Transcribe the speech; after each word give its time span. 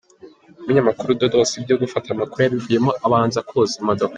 Umunyamakuru 0.61 1.17
Dodos 1.21 1.51
ibyo 1.59 1.75
gufata 1.81 2.07
amakuru 2.11 2.39
yabivuyemo 2.41 2.91
abanza 3.05 3.39
koza 3.47 3.75
imodoka. 3.81 4.09